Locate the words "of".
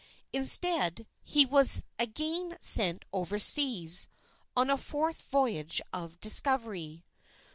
5.93-6.19